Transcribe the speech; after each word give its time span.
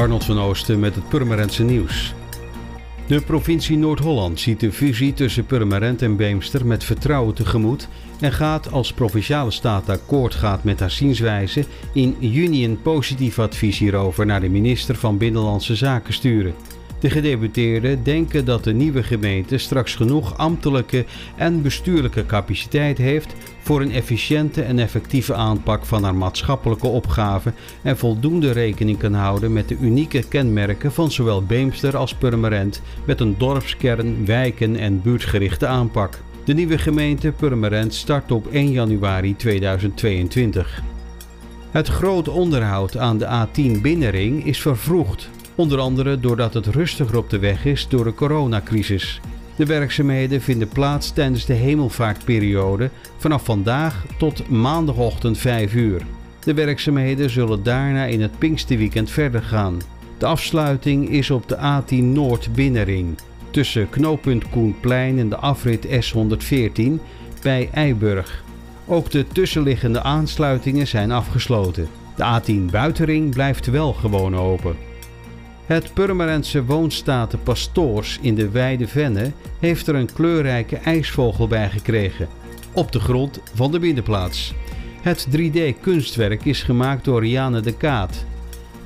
Arnold 0.00 0.24
van 0.24 0.40
Oosten 0.40 0.80
met 0.80 0.94
het 0.94 1.08
Purmerendse 1.08 1.62
nieuws. 1.62 2.14
De 3.06 3.20
provincie 3.20 3.76
Noord-Holland 3.76 4.40
ziet 4.40 4.60
de 4.60 4.72
fusie 4.72 5.12
tussen 5.12 5.46
Purmerend 5.46 6.02
en 6.02 6.16
Beemster 6.16 6.66
met 6.66 6.84
vertrouwen 6.84 7.34
tegemoet 7.34 7.88
en 8.20 8.32
gaat 8.32 8.72
als 8.72 8.92
provinciale 8.92 9.50
staat 9.50 9.88
akkoord 9.88 10.34
gaat 10.34 10.64
met 10.64 10.80
haar 10.80 10.90
zienswijze 10.90 11.64
in 11.92 12.16
juni 12.18 12.64
een 12.64 12.82
positief 12.82 13.38
advies 13.38 13.78
hierover 13.78 14.26
naar 14.26 14.40
de 14.40 14.48
minister 14.48 14.94
van 14.94 15.18
Binnenlandse 15.18 15.76
Zaken 15.76 16.14
sturen. 16.14 16.54
De 17.00 17.10
gedeputeerden 17.10 18.02
denken 18.02 18.44
dat 18.44 18.64
de 18.64 18.72
nieuwe 18.72 19.02
gemeente 19.02 19.58
straks 19.58 19.94
genoeg 19.94 20.38
ambtelijke 20.38 21.04
en 21.36 21.62
bestuurlijke 21.62 22.26
capaciteit 22.26 22.98
heeft 22.98 23.34
voor 23.62 23.80
een 23.80 23.92
efficiënte 23.92 24.62
en 24.62 24.78
effectieve 24.78 25.34
aanpak 25.34 25.86
van 25.86 26.04
haar 26.04 26.14
maatschappelijke 26.14 26.86
opgaven 26.86 27.54
en 27.82 27.98
voldoende 27.98 28.50
rekening 28.50 28.98
kan 28.98 29.14
houden 29.14 29.52
met 29.52 29.68
de 29.68 29.76
unieke 29.80 30.28
kenmerken 30.28 30.92
van 30.92 31.10
zowel 31.10 31.42
Beemster 31.42 31.96
als 31.96 32.14
Purmerend 32.14 32.82
met 33.04 33.20
een 33.20 33.34
dorpskern, 33.38 34.26
wijken 34.26 34.76
en 34.76 35.02
buurtgerichte 35.02 35.66
aanpak. 35.66 36.18
De 36.44 36.54
nieuwe 36.54 36.78
gemeente 36.78 37.32
Purmerend 37.32 37.94
start 37.94 38.32
op 38.32 38.46
1 38.52 38.70
januari 38.70 39.36
2022. 39.36 40.82
Het 41.70 41.88
groot 41.88 42.28
onderhoud 42.28 42.96
aan 42.96 43.18
de 43.18 43.46
A10 43.46 43.80
binnenring 43.80 44.46
is 44.46 44.60
vervroegd 44.60 45.30
Onder 45.60 45.78
andere 45.78 46.20
doordat 46.20 46.54
het 46.54 46.66
rustiger 46.66 47.16
op 47.16 47.30
de 47.30 47.38
weg 47.38 47.64
is 47.64 47.88
door 47.88 48.04
de 48.04 48.14
coronacrisis. 48.14 49.20
De 49.56 49.66
werkzaamheden 49.66 50.40
vinden 50.40 50.68
plaats 50.68 51.10
tijdens 51.10 51.44
de 51.44 51.52
hemelvaartperiode 51.52 52.90
vanaf 53.16 53.44
vandaag 53.44 54.04
tot 54.18 54.48
maandagochtend 54.48 55.38
5 55.38 55.74
uur. 55.74 56.02
De 56.44 56.54
werkzaamheden 56.54 57.30
zullen 57.30 57.62
daarna 57.62 58.04
in 58.04 58.20
het 58.20 58.38
Pinksterweekend 58.38 59.10
verder 59.10 59.42
gaan. 59.42 59.78
De 60.18 60.26
afsluiting 60.26 61.08
is 61.08 61.30
op 61.30 61.48
de 61.48 61.56
A10 61.56 62.04
Noord 62.04 62.52
binnenring 62.52 63.18
tussen 63.50 63.90
knooppunt 63.90 64.48
Koenplein 64.48 65.18
en 65.18 65.28
de 65.28 65.36
afrit 65.36 65.86
S114 65.86 67.02
bij 67.42 67.68
Eiburg. 67.72 68.44
Ook 68.86 69.10
de 69.10 69.26
tussenliggende 69.26 70.02
aansluitingen 70.02 70.86
zijn 70.86 71.10
afgesloten. 71.10 71.88
De 72.16 72.40
A10 72.40 72.70
buitenring 72.70 73.30
blijft 73.30 73.66
wel 73.66 73.92
gewoon 73.92 74.36
open. 74.36 74.88
Het 75.70 75.94
Purmerendse 75.94 76.64
woonstaten 76.64 77.42
Pastoors 77.42 78.18
in 78.22 78.34
de 78.34 78.48
Wijde 78.50 78.88
Venne 78.88 79.32
heeft 79.58 79.86
er 79.86 79.94
een 79.94 80.12
kleurrijke 80.12 80.76
ijsvogel 80.76 81.48
bij 81.48 81.70
gekregen, 81.70 82.28
op 82.72 82.92
de 82.92 83.00
grond 83.00 83.40
van 83.54 83.70
de 83.70 83.78
binnenplaats. 83.78 84.54
Het 85.02 85.28
3D-kunstwerk 85.36 86.44
is 86.44 86.62
gemaakt 86.62 87.04
door 87.04 87.20
Riane 87.20 87.60
de 87.60 87.76
Kaat. 87.76 88.24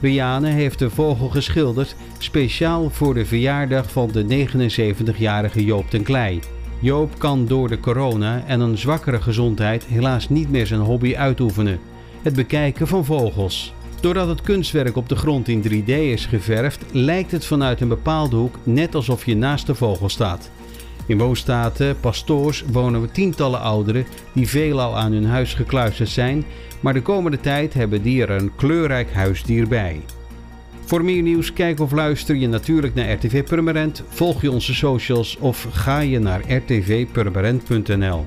Riane 0.00 0.48
heeft 0.48 0.78
de 0.78 0.90
vogel 0.90 1.28
geschilderd 1.28 1.96
speciaal 2.18 2.90
voor 2.90 3.14
de 3.14 3.26
verjaardag 3.26 3.92
van 3.92 4.10
de 4.12 4.46
79-jarige 4.48 5.64
Joop 5.64 5.90
ten 5.90 6.02
Klei. 6.02 6.40
Joop 6.80 7.18
kan 7.18 7.46
door 7.46 7.68
de 7.68 7.80
corona 7.80 8.44
en 8.46 8.60
een 8.60 8.78
zwakkere 8.78 9.20
gezondheid 9.20 9.84
helaas 9.84 10.28
niet 10.28 10.50
meer 10.50 10.66
zijn 10.66 10.80
hobby 10.80 11.16
uitoefenen: 11.16 11.80
het 12.22 12.34
bekijken 12.34 12.86
van 12.86 13.04
vogels. 13.04 13.73
Doordat 14.04 14.28
het 14.28 14.40
kunstwerk 14.40 14.96
op 14.96 15.08
de 15.08 15.16
grond 15.16 15.48
in 15.48 15.62
3D 15.62 15.86
is 15.86 16.26
geverfd, 16.26 16.84
lijkt 16.92 17.30
het 17.30 17.46
vanuit 17.46 17.80
een 17.80 17.88
bepaalde 17.88 18.36
hoek 18.36 18.58
net 18.62 18.94
alsof 18.94 19.26
je 19.26 19.36
naast 19.36 19.66
de 19.66 19.74
vogel 19.74 20.08
staat. 20.08 20.50
In 21.06 21.18
woonstaten 21.18 22.00
Pastoors 22.00 22.64
wonen 22.72 23.00
we 23.00 23.10
tientallen 23.10 23.60
ouderen 23.60 24.06
die 24.32 24.48
veelal 24.48 24.96
aan 24.96 25.12
hun 25.12 25.26
huis 25.26 25.54
gekluisterd 25.54 26.08
zijn, 26.08 26.44
maar 26.80 26.92
de 26.92 27.02
komende 27.02 27.40
tijd 27.40 27.74
hebben 27.74 28.02
die 28.02 28.22
er 28.22 28.30
een 28.30 28.54
kleurrijk 28.56 29.12
huisdier 29.12 29.68
bij. 29.68 30.00
Voor 30.84 31.04
meer 31.04 31.22
nieuws 31.22 31.52
kijk 31.52 31.80
of 31.80 31.92
luister 31.92 32.36
je 32.36 32.48
natuurlijk 32.48 32.94
naar 32.94 33.12
RTV 33.12 33.44
Purmerend, 33.44 34.02
volg 34.08 34.42
je 34.42 34.50
onze 34.50 34.74
socials 34.74 35.36
of 35.38 35.66
ga 35.70 35.98
je 35.98 36.18
naar 36.18 36.40
rtvpurmerend.nl. 36.52 38.24